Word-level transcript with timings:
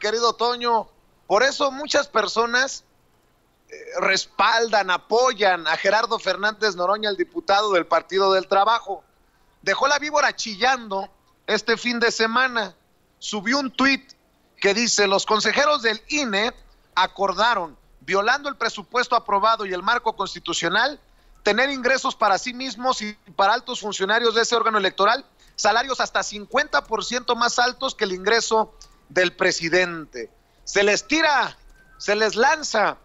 querido 0.00 0.34
Toño. 0.34 0.88
Por 1.26 1.42
eso 1.42 1.70
muchas 1.70 2.08
personas 2.08 2.84
eh, 3.68 3.74
respaldan, 4.00 4.90
apoyan 4.90 5.66
a 5.66 5.76
Gerardo 5.76 6.18
Fernández 6.18 6.74
Noroña, 6.74 7.10
el 7.10 7.16
diputado 7.16 7.72
del 7.72 7.86
Partido 7.86 8.32
del 8.32 8.48
Trabajo. 8.48 9.04
Dejó 9.62 9.88
la 9.88 9.98
víbora 9.98 10.34
chillando 10.34 11.08
este 11.46 11.76
fin 11.76 12.00
de 12.00 12.10
semana. 12.10 12.74
Subió 13.18 13.58
un 13.58 13.70
tuit 13.70 14.12
que 14.56 14.74
dice, 14.74 15.06
los 15.06 15.24
consejeros 15.26 15.82
del 15.82 16.02
INE 16.08 16.52
acordaron, 16.94 17.76
violando 18.00 18.48
el 18.48 18.56
presupuesto 18.56 19.16
aprobado 19.16 19.64
y 19.64 19.72
el 19.72 19.82
marco 19.82 20.14
constitucional, 20.16 21.00
tener 21.42 21.70
ingresos 21.70 22.16
para 22.16 22.38
sí 22.38 22.52
mismos 22.52 23.00
y 23.00 23.14
para 23.36 23.54
altos 23.54 23.80
funcionarios 23.80 24.34
de 24.34 24.42
ese 24.42 24.56
órgano 24.56 24.78
electoral, 24.78 25.24
salarios 25.56 26.00
hasta 26.00 26.20
50% 26.20 27.36
más 27.36 27.58
altos 27.58 27.94
que 27.94 28.04
el 28.04 28.12
ingreso 28.12 28.74
del 29.14 29.32
presidente. 29.32 30.28
Se 30.64 30.82
les 30.82 31.06
tira, 31.06 31.56
se 31.98 32.16
les 32.16 32.34
lanza 32.34 32.98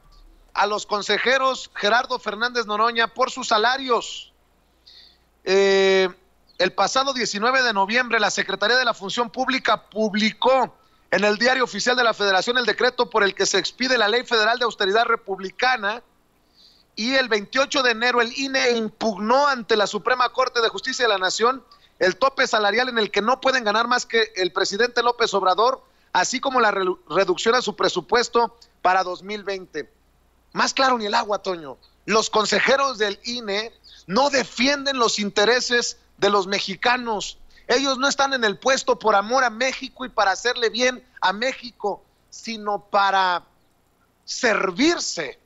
a 0.54 0.66
los 0.66 0.86
consejeros 0.86 1.72
Gerardo 1.76 2.20
Fernández 2.20 2.66
Noroña 2.66 3.08
por 3.14 3.32
sus 3.32 3.48
salarios. 3.48 4.34
Eh, 5.46 6.10
el 6.58 6.74
pasado 6.74 7.14
19 7.14 7.62
de 7.62 7.74
noviembre, 7.74 8.20
la 8.20 8.32
Secretaría 8.32 8.76
de 8.76 8.84
la 8.84 8.94
Función 8.94 9.30
Pública 9.30 9.90
publicó 9.90 10.76
en 11.12 11.24
el 11.24 11.38
Diario 11.38 11.64
Oficial 11.64 11.96
de 11.96 12.04
la 12.04 12.14
Federación 12.14 12.58
el 12.58 12.66
decreto 12.66 13.10
por 13.10 13.24
el 13.24 13.34
que 13.34 13.46
se 13.46 13.58
expide 13.58 13.98
la 13.98 14.10
Ley 14.10 14.24
Federal 14.24 14.60
de 14.60 14.66
Austeridad 14.66 15.06
Republicana 15.06 16.04
y 16.96 17.16
el 17.16 17.30
28 17.30 17.82
de 17.82 17.92
enero 17.92 18.20
el 18.20 18.38
INE 18.38 18.72
impugnó 18.72 19.48
ante 19.48 19.78
la 19.78 19.88
Suprema 19.88 20.30
Corte 20.30 20.60
de 20.60 20.70
Justicia 20.70 21.06
de 21.06 21.10
la 21.10 21.18
Nación 21.18 21.64
el 22.00 22.18
tope 22.18 22.46
salarial 22.48 22.90
en 22.90 22.98
el 22.98 23.12
que 23.12 23.22
no 23.22 23.40
pueden 23.40 23.64
ganar 23.64 23.88
más 23.88 24.06
que 24.06 24.32
el 24.36 24.52
presidente 24.52 25.04
López 25.04 25.34
Obrador 25.34 25.82
así 26.14 26.40
como 26.40 26.60
la 26.60 26.72
reducción 26.72 27.56
a 27.56 27.62
su 27.62 27.76
presupuesto 27.76 28.58
para 28.82 29.04
2020. 29.04 29.92
Más 30.54 30.74
claro 30.74 30.98
ni 30.98 31.06
el 31.06 31.14
agua, 31.14 31.42
Toño. 31.42 31.78
Los 32.06 32.30
consejeros 32.30 32.98
del 32.98 33.20
INE 33.24 33.72
no 34.08 34.30
defienden 34.30 34.98
los 34.98 35.20
intereses 35.20 35.98
de 36.18 36.30
los 36.30 36.48
mexicanos. 36.48 37.38
Ellos 37.68 37.98
no 38.00 38.08
están 38.08 38.34
en 38.34 38.44
el 38.44 38.58
puesto 38.58 38.98
por 38.98 39.16
amor 39.16 39.44
a 39.44 39.50
México 39.50 40.06
y 40.06 40.10
para 40.10 40.32
hacerle 40.32 40.70
bien 40.70 41.06
a 41.22 41.34
México, 41.34 42.04
sino 42.30 42.80
para 42.86 43.44
servirse 44.26 45.40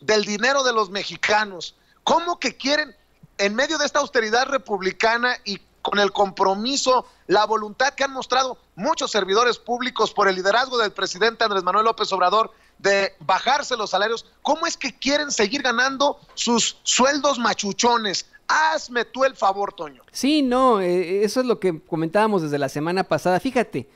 del 0.00 0.24
dinero 0.24 0.64
de 0.64 0.72
los 0.72 0.90
mexicanos. 0.90 1.76
¿Cómo 2.02 2.38
que 2.40 2.56
quieren, 2.56 2.96
en 3.36 3.54
medio 3.54 3.78
de 3.78 3.86
esta 3.86 4.00
austeridad 4.00 4.46
republicana 4.46 5.36
y 5.44 5.60
con 5.88 5.98
el 5.98 6.12
compromiso, 6.12 7.06
la 7.26 7.46
voluntad 7.46 7.94
que 7.94 8.04
han 8.04 8.12
mostrado 8.12 8.58
muchos 8.74 9.10
servidores 9.10 9.58
públicos 9.58 10.12
por 10.12 10.28
el 10.28 10.34
liderazgo 10.34 10.76
del 10.76 10.92
presidente 10.92 11.44
Andrés 11.44 11.62
Manuel 11.62 11.86
López 11.86 12.12
Obrador 12.12 12.52
de 12.78 13.14
bajarse 13.20 13.76
los 13.76 13.90
salarios, 13.90 14.26
¿cómo 14.42 14.66
es 14.66 14.76
que 14.76 14.94
quieren 14.94 15.30
seguir 15.30 15.62
ganando 15.62 16.18
sus 16.34 16.78
sueldos 16.82 17.38
machuchones? 17.38 18.26
Hazme 18.46 19.04
tú 19.04 19.24
el 19.24 19.34
favor, 19.34 19.72
Toño. 19.72 20.02
Sí, 20.12 20.42
no, 20.42 20.80
eh, 20.80 21.24
eso 21.24 21.40
es 21.40 21.46
lo 21.46 21.58
que 21.58 21.80
comentábamos 21.80 22.42
desde 22.42 22.58
la 22.58 22.68
semana 22.68 23.04
pasada. 23.04 23.40
Fíjate, 23.40 23.88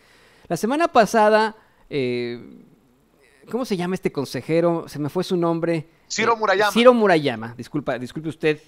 la 0.48 0.57
semana 0.57 0.89
pasada, 0.89 1.57
eh, 1.91 2.65
¿cómo 3.51 3.65
se 3.65 3.77
llama 3.77 3.95
este 3.95 4.13
consejero? 4.13 4.89
Se 4.89 4.98
me 4.98 5.11
fue 5.11 5.25
su 5.25 5.37
nombre. 5.37 5.89
Ciro 6.11 6.37
Murayama. 6.37 6.73
Ciro 6.73 6.93
Murayama, 6.95 7.55
disculpa, 7.57 7.98
disculpe 7.98 8.31
usted, 8.31 8.61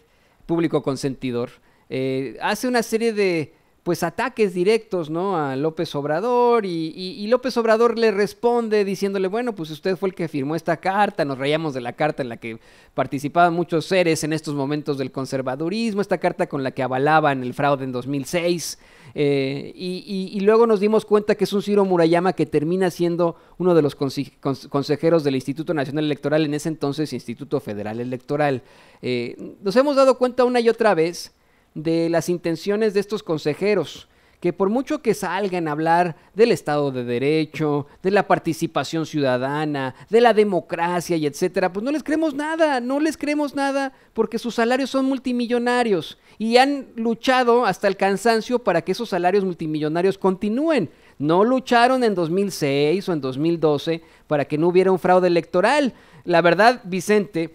público 0.46 0.82
consentidor. 0.82 1.50
Eh, 1.90 2.36
hace 2.40 2.68
una 2.68 2.82
serie 2.82 3.12
de 3.12 3.52
pues 3.84 4.02
ataques 4.02 4.54
directos, 4.54 5.10
¿no? 5.10 5.36
A 5.36 5.56
López 5.56 5.94
Obrador 5.94 6.64
y, 6.64 7.26
López 7.26 7.54
Obrador 7.58 7.98
le 7.98 8.10
responde 8.10 8.82
diciéndole, 8.82 9.28
bueno, 9.28 9.54
pues 9.54 9.70
usted 9.70 9.96
fue 9.96 10.08
el 10.08 10.14
que 10.14 10.26
firmó 10.26 10.56
esta 10.56 10.78
carta, 10.78 11.26
nos 11.26 11.36
reíamos 11.36 11.74
de 11.74 11.82
la 11.82 11.92
carta 11.92 12.22
en 12.22 12.30
la 12.30 12.38
que 12.38 12.58
participaban 12.94 13.52
muchos 13.52 13.84
seres 13.84 14.24
en 14.24 14.32
estos 14.32 14.54
momentos 14.54 14.96
del 14.96 15.12
conservadurismo, 15.12 16.00
esta 16.00 16.16
carta 16.16 16.46
con 16.46 16.62
la 16.62 16.70
que 16.70 16.82
avalaban 16.82 17.42
el 17.42 17.52
fraude 17.52 17.84
en 17.84 17.92
2006, 17.92 18.78
eh, 19.14 19.72
y, 19.76 20.40
luego 20.40 20.66
nos 20.66 20.80
dimos 20.80 21.04
cuenta 21.04 21.34
que 21.34 21.44
es 21.44 21.52
un 21.52 21.60
Ciro 21.60 21.84
Murayama 21.84 22.32
que 22.32 22.46
termina 22.46 22.90
siendo 22.90 23.36
uno 23.58 23.74
de 23.74 23.82
los 23.82 23.94
consejeros 23.94 25.24
del 25.24 25.34
Instituto 25.34 25.74
Nacional 25.74 26.06
Electoral, 26.06 26.46
en 26.46 26.54
ese 26.54 26.70
entonces 26.70 27.12
Instituto 27.12 27.60
Federal 27.60 28.00
Electoral. 28.00 28.62
Eh, 29.02 29.56
nos 29.62 29.76
hemos 29.76 29.94
dado 29.94 30.16
cuenta 30.16 30.44
una 30.44 30.60
y 30.60 30.70
otra 30.70 30.94
vez 30.94 31.34
de 31.74 32.08
las 32.08 32.28
intenciones 32.28 32.94
de 32.94 33.00
estos 33.00 33.22
consejeros, 33.22 34.08
que 34.44 34.52
por 34.52 34.68
mucho 34.68 35.00
que 35.00 35.14
salgan 35.14 35.68
a 35.68 35.72
hablar 35.72 36.16
del 36.34 36.52
Estado 36.52 36.90
de 36.90 37.02
Derecho, 37.02 37.86
de 38.02 38.10
la 38.10 38.28
participación 38.28 39.06
ciudadana, 39.06 39.94
de 40.10 40.20
la 40.20 40.34
democracia 40.34 41.16
y 41.16 41.26
etcétera, 41.26 41.72
pues 41.72 41.82
no 41.82 41.90
les 41.90 42.02
creemos 42.02 42.34
nada, 42.34 42.78
no 42.80 43.00
les 43.00 43.16
creemos 43.16 43.54
nada 43.54 43.94
porque 44.12 44.38
sus 44.38 44.56
salarios 44.56 44.90
son 44.90 45.06
multimillonarios 45.06 46.18
y 46.38 46.58
han 46.58 46.88
luchado 46.94 47.64
hasta 47.64 47.88
el 47.88 47.96
cansancio 47.96 48.58
para 48.58 48.82
que 48.82 48.92
esos 48.92 49.08
salarios 49.08 49.44
multimillonarios 49.44 50.18
continúen. 50.18 50.90
No 51.18 51.42
lucharon 51.42 52.04
en 52.04 52.14
2006 52.14 53.08
o 53.08 53.12
en 53.14 53.20
2012 53.22 54.02
para 54.26 54.44
que 54.44 54.58
no 54.58 54.68
hubiera 54.68 54.92
un 54.92 54.98
fraude 54.98 55.28
electoral. 55.28 55.94
La 56.24 56.42
verdad, 56.42 56.82
Vicente, 56.84 57.54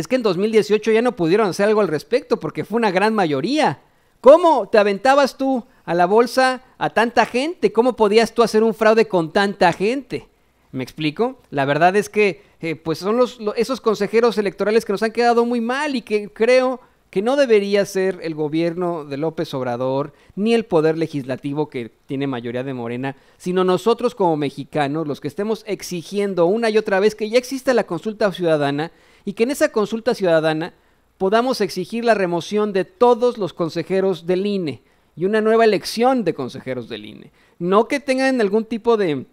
es 0.00 0.08
que 0.08 0.16
en 0.16 0.22
2018 0.22 0.92
ya 0.92 1.02
no 1.02 1.16
pudieron 1.16 1.48
hacer 1.48 1.68
algo 1.68 1.80
al 1.80 1.88
respecto 1.88 2.38
porque 2.38 2.64
fue 2.64 2.76
una 2.76 2.90
gran 2.90 3.14
mayoría. 3.14 3.80
¿Cómo 4.20 4.68
te 4.68 4.78
aventabas 4.78 5.36
tú 5.36 5.64
a 5.84 5.94
la 5.94 6.06
bolsa 6.06 6.62
a 6.78 6.90
tanta 6.90 7.26
gente? 7.26 7.72
¿Cómo 7.72 7.96
podías 7.96 8.34
tú 8.34 8.42
hacer 8.42 8.62
un 8.62 8.74
fraude 8.74 9.08
con 9.08 9.32
tanta 9.32 9.72
gente? 9.72 10.28
¿Me 10.72 10.82
explico? 10.82 11.38
La 11.50 11.64
verdad 11.64 11.96
es 11.96 12.08
que 12.08 12.42
eh, 12.60 12.76
pues 12.76 12.98
son 12.98 13.16
los, 13.16 13.38
esos 13.56 13.80
consejeros 13.80 14.36
electorales 14.38 14.84
que 14.84 14.92
nos 14.92 15.02
han 15.02 15.12
quedado 15.12 15.46
muy 15.46 15.60
mal 15.60 15.94
y 15.96 16.02
que 16.02 16.28
creo 16.28 16.80
que 17.10 17.22
no 17.22 17.36
debería 17.36 17.86
ser 17.86 18.18
el 18.22 18.34
gobierno 18.34 19.04
de 19.04 19.16
López 19.16 19.54
Obrador 19.54 20.12
ni 20.34 20.54
el 20.54 20.64
poder 20.64 20.98
legislativo 20.98 21.68
que 21.68 21.90
tiene 22.06 22.26
mayoría 22.26 22.64
de 22.64 22.74
Morena, 22.74 23.16
sino 23.38 23.64
nosotros 23.64 24.14
como 24.14 24.36
mexicanos 24.36 25.06
los 25.06 25.20
que 25.20 25.28
estemos 25.28 25.64
exigiendo 25.66 26.46
una 26.46 26.68
y 26.68 26.76
otra 26.76 27.00
vez 27.00 27.14
que 27.14 27.30
ya 27.30 27.38
exista 27.38 27.72
la 27.72 27.86
consulta 27.86 28.30
ciudadana 28.32 28.92
y 29.26 29.34
que 29.34 29.42
en 29.42 29.50
esa 29.50 29.70
consulta 29.70 30.14
ciudadana 30.14 30.72
podamos 31.18 31.60
exigir 31.60 32.04
la 32.04 32.14
remoción 32.14 32.72
de 32.72 32.86
todos 32.86 33.36
los 33.36 33.52
consejeros 33.52 34.26
del 34.26 34.46
INE 34.46 34.82
y 35.16 35.24
una 35.24 35.40
nueva 35.40 35.64
elección 35.64 36.24
de 36.24 36.32
consejeros 36.32 36.88
del 36.88 37.04
INE. 37.04 37.32
No 37.58 37.88
que 37.88 38.00
tengan 38.00 38.40
algún 38.40 38.64
tipo 38.64 38.96
de 38.96 39.26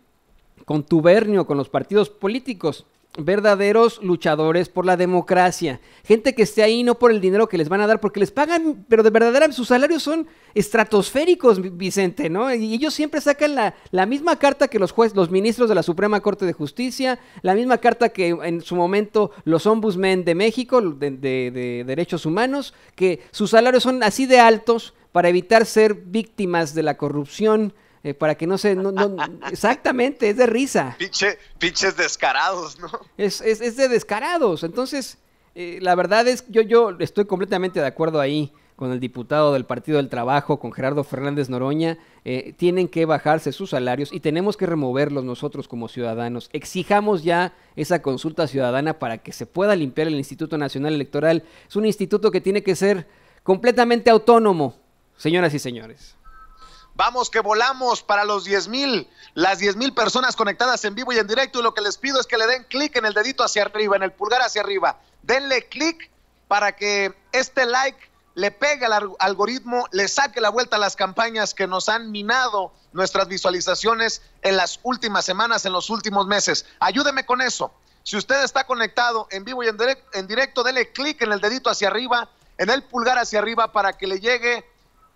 contubernio 0.65 1.45
con 1.45 1.57
los 1.57 1.69
partidos 1.69 2.09
políticos, 2.09 2.85
verdaderos 3.17 4.01
luchadores 4.01 4.69
por 4.69 4.85
la 4.85 4.97
democracia, 4.97 5.79
gente 6.03 6.33
que 6.33 6.43
esté 6.43 6.63
ahí 6.63 6.83
no 6.83 6.97
por 6.97 7.11
el 7.11 7.21
dinero 7.21 7.47
que 7.47 7.57
les 7.57 7.69
van 7.69 7.81
a 7.81 7.87
dar, 7.87 7.99
porque 7.99 8.19
les 8.19 8.31
pagan, 8.31 8.85
pero 8.87 9.03
de 9.03 9.11
verdad 9.11 9.51
sus 9.51 9.67
salarios 9.67 10.01
son 10.01 10.27
estratosféricos, 10.55 11.77
Vicente, 11.77 12.29
¿no? 12.29 12.53
Y 12.53 12.73
ellos 12.73 12.93
siempre 12.93 13.21
sacan 13.21 13.55
la, 13.55 13.75
la 13.91 14.05
misma 14.05 14.37
carta 14.37 14.67
que 14.67 14.79
los 14.79 14.91
jueces, 14.91 15.15
los 15.15 15.29
ministros 15.29 15.69
de 15.69 15.75
la 15.75 15.83
Suprema 15.83 16.21
Corte 16.21 16.45
de 16.45 16.53
Justicia, 16.53 17.19
la 17.41 17.53
misma 17.53 17.77
carta 17.77 18.09
que 18.09 18.29
en 18.29 18.61
su 18.61 18.75
momento 18.75 19.31
los 19.43 19.67
ombudsmen 19.67 20.25
de 20.25 20.35
México, 20.35 20.81
de 20.81 21.83
derechos 21.85 22.25
humanos, 22.25 22.73
que 22.95 23.21
sus 23.31 23.51
salarios 23.51 23.83
son 23.83 24.01
así 24.03 24.25
de 24.25 24.39
altos 24.39 24.93
para 25.11 25.29
evitar 25.29 25.65
ser 25.65 25.93
víctimas 25.93 26.73
de 26.73 26.83
la 26.83 26.97
corrupción, 26.97 27.73
eh, 28.03 28.13
para 28.13 28.35
que 28.35 28.45
no 28.45 28.57
se... 28.57 28.75
No, 28.75 28.93
exactamente, 29.49 30.29
es 30.29 30.37
de 30.37 30.45
risa. 30.45 30.95
Pinche, 30.99 31.37
pinches 31.57 31.95
descarados, 31.95 32.79
¿no? 32.79 32.89
Es, 33.17 33.41
es, 33.41 33.61
es 33.61 33.77
de 33.77 33.87
descarados. 33.87 34.63
Entonces, 34.63 35.17
eh, 35.55 35.79
la 35.81 35.95
verdad 35.95 36.27
es 36.27 36.41
que 36.41 36.51
yo, 36.51 36.61
yo 36.61 36.91
estoy 36.99 37.25
completamente 37.25 37.79
de 37.79 37.87
acuerdo 37.87 38.19
ahí 38.19 38.51
con 38.75 38.91
el 38.91 38.99
diputado 38.99 39.53
del 39.53 39.65
Partido 39.65 39.97
del 39.97 40.09
Trabajo, 40.09 40.59
con 40.59 40.73
Gerardo 40.73 41.03
Fernández 41.03 41.47
Noroña, 41.47 41.99
eh, 42.25 42.53
tienen 42.57 42.87
que 42.87 43.05
bajarse 43.05 43.51
sus 43.51 43.69
salarios 43.69 44.11
y 44.11 44.19
tenemos 44.19 44.57
que 44.57 44.65
removerlos 44.65 45.23
nosotros 45.23 45.67
como 45.67 45.87
ciudadanos. 45.87 46.49
Exijamos 46.53 47.23
ya 47.23 47.53
esa 47.75 48.01
consulta 48.01 48.47
ciudadana 48.47 48.99
para 48.99 49.19
que 49.19 49.31
se 49.31 49.45
pueda 49.45 49.75
limpiar 49.75 50.07
el 50.07 50.15
Instituto 50.15 50.57
Nacional 50.57 50.93
Electoral. 50.93 51.43
Es 51.67 51.75
un 51.75 51.85
instituto 51.85 52.31
que 52.31 52.41
tiene 52.41 52.63
que 52.63 52.75
ser 52.75 53.07
completamente 53.43 54.09
autónomo, 54.09 54.75
señoras 55.17 55.53
y 55.53 55.59
señores. 55.59 56.17
Vamos 56.95 57.29
que 57.29 57.39
volamos 57.39 58.03
para 58.03 58.23
los 58.23 58.45
10 58.45 58.67
mil, 58.67 59.09
las 59.33 59.57
10 59.59 59.77
mil 59.77 59.93
personas 59.93 60.35
conectadas 60.35 60.85
en 60.85 60.93
vivo 60.93 61.11
y 61.11 61.17
en 61.17 61.27
directo. 61.27 61.59
Y 61.59 61.63
lo 61.63 61.73
que 61.73 61.81
les 61.81 61.97
pido 61.97 62.19
es 62.19 62.27
que 62.27 62.37
le 62.37 62.45
den 62.45 62.65
clic 62.65 62.95
en 62.95 63.05
el 63.05 63.13
dedito 63.13 63.43
hacia 63.43 63.63
arriba, 63.63 63.95
en 63.95 64.03
el 64.03 64.11
pulgar 64.11 64.41
hacia 64.41 64.61
arriba. 64.61 64.99
Denle 65.23 65.67
clic 65.69 66.11
para 66.47 66.75
que 66.75 67.13
este 67.31 67.65
like 67.65 67.97
le 68.35 68.51
pegue 68.51 68.85
al 68.85 69.15
algoritmo, 69.19 69.87
le 69.91 70.07
saque 70.07 70.41
la 70.41 70.49
vuelta 70.49 70.75
a 70.75 70.79
las 70.79 70.95
campañas 70.95 71.53
que 71.53 71.67
nos 71.67 71.89
han 71.89 72.11
minado 72.11 72.71
nuestras 72.91 73.27
visualizaciones 73.27 74.21
en 74.41 74.57
las 74.57 74.79
últimas 74.83 75.25
semanas, 75.25 75.65
en 75.65 75.73
los 75.73 75.89
últimos 75.89 76.27
meses. 76.27 76.65
Ayúdeme 76.79 77.25
con 77.25 77.41
eso. 77.41 77.73
Si 78.03 78.17
usted 78.17 78.43
está 78.43 78.65
conectado 78.65 79.27
en 79.31 79.45
vivo 79.45 79.63
y 79.63 79.67
en, 79.67 79.77
directo, 79.77 80.09
en 80.13 80.27
directo, 80.27 80.63
dele 80.63 80.91
clic 80.91 81.21
en 81.21 81.31
el 81.31 81.39
dedito 81.39 81.69
hacia 81.69 81.87
arriba, 81.87 82.29
en 82.57 82.69
el 82.69 82.83
pulgar 82.83 83.17
hacia 83.17 83.39
arriba 83.39 83.71
para 83.71 83.93
que 83.93 84.07
le 84.07 84.19
llegue 84.19 84.65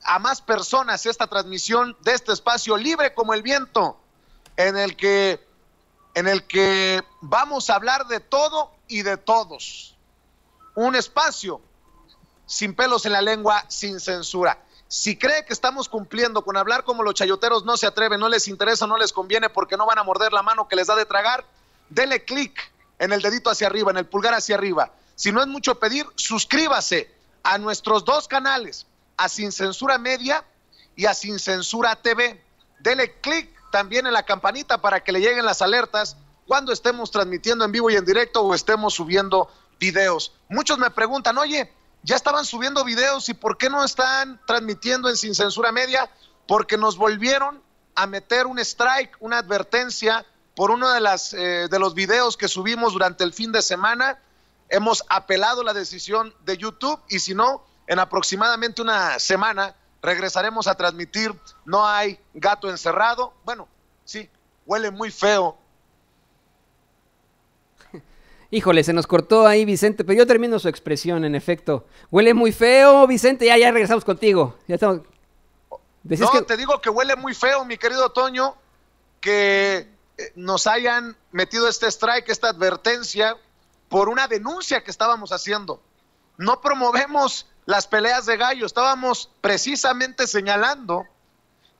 a 0.03 0.19
más 0.19 0.41
personas 0.41 1.05
esta 1.05 1.27
transmisión 1.27 1.97
de 2.01 2.13
este 2.13 2.33
espacio 2.33 2.77
libre 2.77 3.13
como 3.13 3.33
el 3.33 3.41
viento, 3.41 3.97
en 4.55 4.77
el 4.77 4.95
que 4.95 5.45
en 6.15 6.27
el 6.27 6.47
que 6.47 7.03
vamos 7.21 7.69
a 7.69 7.75
hablar 7.75 8.07
de 8.07 8.19
todo 8.19 8.71
y 8.87 9.03
de 9.03 9.17
todos. 9.17 9.95
Un 10.73 10.95
espacio 10.95 11.61
sin 12.47 12.73
pelos 12.73 13.05
en 13.05 13.11
la 13.11 13.21
lengua, 13.21 13.63
sin 13.67 13.99
censura. 13.99 14.57
Si 14.87 15.15
cree 15.15 15.45
que 15.45 15.53
estamos 15.53 15.89
cumpliendo 15.89 16.43
con 16.43 16.57
hablar 16.57 16.85
como 16.85 17.03
los 17.03 17.13
chayoteros 17.13 17.65
no 17.65 17.77
se 17.77 17.85
atreven, 17.85 18.19
no 18.19 18.29
les 18.29 18.47
interesa, 18.47 18.87
no 18.87 18.97
les 18.97 19.13
conviene 19.13 19.49
porque 19.49 19.77
no 19.77 19.85
van 19.85 19.99
a 19.99 20.03
morder 20.03 20.33
la 20.33 20.41
mano 20.41 20.67
que 20.67 20.75
les 20.75 20.87
da 20.87 20.95
de 20.95 21.05
tragar, 21.05 21.45
dele 21.89 22.23
clic 22.23 22.71
en 22.97 23.13
el 23.13 23.21
dedito 23.21 23.49
hacia 23.49 23.67
arriba, 23.67 23.91
en 23.91 23.97
el 23.97 24.05
pulgar 24.05 24.33
hacia 24.33 24.55
arriba. 24.55 24.91
Si 25.15 25.31
no 25.31 25.41
es 25.41 25.47
mucho 25.47 25.77
pedir, 25.77 26.07
suscríbase 26.15 27.11
a 27.43 27.57
nuestros 27.57 28.05
dos 28.05 28.27
canales, 28.27 28.87
a 29.17 29.29
Sin 29.29 29.51
Censura 29.51 29.97
Media 29.97 30.45
y 30.95 31.05
a 31.05 31.13
Sin 31.13 31.39
Censura 31.39 31.95
TV. 31.95 32.41
Dele 32.79 33.19
clic 33.19 33.49
también 33.71 34.07
en 34.07 34.13
la 34.13 34.23
campanita 34.23 34.79
para 34.79 35.03
que 35.03 35.11
le 35.11 35.19
lleguen 35.19 35.45
las 35.45 35.61
alertas 35.61 36.15
cuando 36.45 36.71
estemos 36.71 37.11
transmitiendo 37.11 37.65
en 37.65 37.71
vivo 37.71 37.89
y 37.89 37.95
en 37.95 38.05
directo 38.05 38.41
o 38.41 38.53
estemos 38.53 38.93
subiendo 38.93 39.51
videos. 39.79 40.31
Muchos 40.47 40.77
me 40.77 40.89
preguntan, 40.89 41.37
oye, 41.37 41.71
ya 42.03 42.15
estaban 42.15 42.45
subiendo 42.45 42.83
videos 42.85 43.27
y 43.29 43.33
¿por 43.33 43.57
qué 43.57 43.69
no 43.69 43.83
están 43.83 44.39
transmitiendo 44.47 45.09
en 45.09 45.17
Sin 45.17 45.35
Censura 45.35 45.71
Media? 45.71 46.09
Porque 46.47 46.77
nos 46.77 46.97
volvieron 46.97 47.61
a 47.95 48.07
meter 48.07 48.47
un 48.47 48.59
strike, 48.59 49.17
una 49.19 49.39
advertencia 49.39 50.25
por 50.55 50.71
uno 50.71 50.89
de, 50.91 51.01
las, 51.01 51.33
eh, 51.33 51.67
de 51.69 51.79
los 51.79 51.93
videos 51.93 52.37
que 52.37 52.47
subimos 52.47 52.93
durante 52.93 53.23
el 53.23 53.33
fin 53.33 53.51
de 53.51 53.61
semana. 53.61 54.19
Hemos 54.69 55.03
apelado 55.09 55.63
la 55.63 55.73
decisión 55.73 56.33
de 56.45 56.57
YouTube 56.57 56.99
y 57.09 57.19
si 57.19 57.35
no, 57.35 57.63
en 57.87 57.99
aproximadamente 57.99 58.81
una 58.81 59.17
semana 59.19 59.75
regresaremos 60.01 60.67
a 60.67 60.75
transmitir. 60.75 61.33
No 61.65 61.87
hay 61.87 62.19
gato 62.33 62.69
encerrado. 62.69 63.33
Bueno, 63.43 63.67
sí, 64.05 64.29
huele 64.65 64.91
muy 64.91 65.11
feo 65.11 65.57
Híjole, 68.51 68.83
se 68.83 68.93
nos 68.93 69.07
cortó 69.07 69.47
ahí 69.47 69.65
Vicente, 69.65 70.03
pero 70.03 70.17
yo 70.17 70.27
termino 70.27 70.59
su 70.59 70.67
expresión, 70.67 71.25
en 71.25 71.35
efecto. 71.35 71.85
Huele 72.11 72.33
muy 72.33 72.51
feo, 72.51 73.05
Vicente, 73.07 73.45
ya, 73.45 73.57
ya 73.57 73.71
regresamos 73.71 74.05
contigo. 74.05 74.57
Ya 74.67 74.75
estamos... 74.75 75.01
No, 76.03 76.43
te 76.43 76.55
digo 76.55 76.79
que 76.79 76.89
huele 76.89 77.17
muy 77.17 77.33
feo, 77.33 77.65
mi 77.65 77.77
querido 77.77 78.09
Toño, 78.11 78.55
que 79.19 79.89
eh, 80.17 80.31
nos 80.35 80.65
hayan 80.65 81.17
metido 81.33 81.67
este 81.67 81.87
strike, 81.87 82.29
esta 82.29 82.47
advertencia, 82.47 83.35
por 83.89 84.07
una 84.07 84.27
denuncia 84.29 84.83
que 84.83 84.91
estábamos 84.91 85.33
haciendo. 85.33 85.81
No 86.37 86.61
promovemos 86.61 87.45
las 87.67 87.85
peleas 87.85 88.25
de 88.25 88.37
gallo, 88.37 88.65
estábamos 88.65 89.29
precisamente 89.41 90.25
señalando 90.25 91.05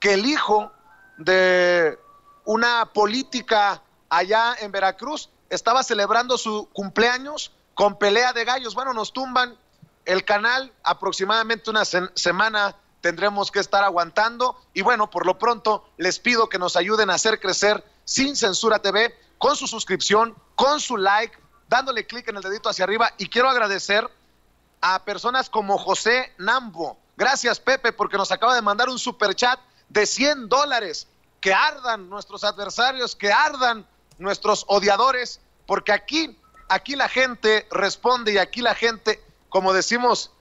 que 0.02 0.16
el 0.16 0.26
hijo 0.26 0.70
de 1.18 1.98
una 2.44 2.88
política 2.94 3.82
allá 4.10 4.54
en 4.60 4.74
Veracruz 4.74 5.30
estaba 5.50 5.84
celebrando 5.84 6.38
su 6.38 6.68
cumpleaños 6.74 7.54
con 7.74 7.98
pelea 7.98 8.34
de 8.34 8.44
gallos. 8.44 8.76
Bueno, 8.76 8.94
nos 8.94 9.14
tumban 9.14 9.58
el 10.04 10.26
canal, 10.26 10.74
aproximadamente 10.84 11.70
una 11.70 11.86
semana 11.86 12.76
tendremos 13.00 13.50
que 13.50 13.60
estar 13.60 13.86
aguantando. 13.86 14.60
Y 14.74 14.82
bueno, 14.82 15.10
por 15.10 15.26
lo 15.26 15.40
pronto 15.40 15.90
les 15.96 16.20
pido 16.20 16.50
que 16.50 16.60
nos 16.60 16.76
ayuden 16.76 17.10
a 17.10 17.14
hacer 17.14 17.40
crecer 17.40 17.82
Sin 18.04 18.36
Censura 18.36 18.80
TV 18.80 19.16
con 19.38 19.56
su 19.56 19.68
suscripción, 19.68 20.36
con 20.56 20.82
su 20.82 20.98
like, 20.98 21.38
dándole 21.70 22.06
clic 22.06 22.28
en 22.28 22.36
el 22.36 22.44
dedito 22.44 22.68
hacia 22.68 22.84
arriba. 22.84 23.14
Y 23.18 23.30
quiero 23.30 23.50
agradecer 23.50 24.06
a 24.82 25.04
personas 25.04 25.50
como 25.50 25.78
José 25.78 26.34
Nambo. 26.38 26.98
Gracias, 27.16 27.60
Pepe, 27.60 27.94
porque 27.94 28.18
nos 28.18 28.32
acaba 28.32 28.56
de 28.56 28.62
mandar 28.62 28.90
un 28.90 29.00
super 29.00 29.36
chat 29.36 29.60
de 29.90 30.06
100 30.06 30.50
dólares. 30.50 31.08
Que 31.42 31.54
ardan 31.54 32.10
nuestros 32.10 32.44
adversarios, 32.44 33.16
que 33.16 33.32
ardan 33.32 33.88
nuestros 34.18 34.66
odiadores, 34.68 35.40
porque 35.66 35.92
aquí, 35.92 36.38
aquí 36.68 36.96
la 36.96 37.10
gente 37.10 37.68
responde 37.70 38.34
y 38.34 38.38
aquí 38.38 38.62
la 38.62 38.74
gente, 38.74 39.24
como 39.50 39.72
decimos, 39.72 40.32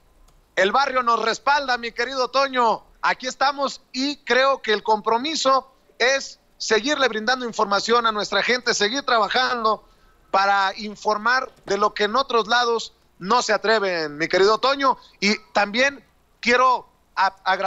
el 0.56 0.72
barrio 0.72 1.02
nos 1.02 1.20
respalda, 1.20 1.76
mi 1.76 1.92
querido 1.92 2.28
Toño. 2.28 2.82
Aquí 3.02 3.26
estamos 3.26 3.82
y 3.92 4.16
creo 4.18 4.62
que 4.62 4.72
el 4.72 4.82
compromiso 4.82 5.70
es 5.98 6.40
seguirle 6.58 7.08
brindando 7.08 7.44
información 7.44 8.06
a 8.06 8.12
nuestra 8.12 8.42
gente, 8.42 8.74
seguir 8.74 9.02
trabajando 9.02 9.86
para 10.30 10.72
informar 10.78 11.52
de 11.66 11.78
lo 11.78 11.94
que 11.94 12.04
en 12.04 12.16
otros 12.16 12.48
lados 12.48 12.94
no 13.18 13.42
se 13.42 13.52
atreven, 13.52 14.16
mi 14.18 14.28
querido 14.28 14.58
Toño. 14.58 14.98
Y 15.20 15.36
también 15.52 16.04
quiero 16.40 16.88
agradecer 17.14 17.64